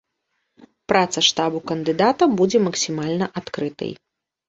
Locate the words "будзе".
2.43-2.65